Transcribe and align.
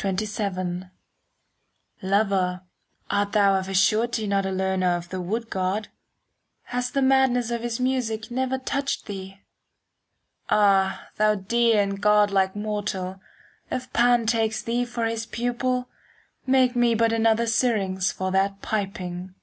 XXVII 0.00 0.84
Lover, 2.00 2.62
art 3.10 3.32
thou 3.32 3.56
of 3.56 3.68
a 3.68 3.74
surety 3.74 4.28
Not 4.28 4.46
a 4.46 4.52
learner 4.52 4.94
of 4.96 5.08
the 5.08 5.20
wood 5.20 5.50
god? 5.50 5.88
Has 6.66 6.92
the 6.92 7.02
madness 7.02 7.50
of 7.50 7.62
his 7.62 7.80
music 7.80 8.30
Never 8.30 8.56
touched 8.56 9.06
thee? 9.06 9.40
Ah, 10.48 11.08
thou 11.16 11.34
dear 11.34 11.82
and 11.82 12.00
godlike 12.00 12.54
mortal, 12.54 13.20
5 13.70 13.82
If 13.82 13.92
Pan 13.92 14.26
takes 14.26 14.62
thee 14.62 14.84
for 14.84 15.06
his 15.06 15.26
pupil, 15.26 15.88
Make 16.46 16.76
me 16.76 16.94
but 16.94 17.12
another 17.12 17.48
Syrinx 17.48 18.12
For 18.12 18.30
that 18.30 18.62
piping. 18.62 19.34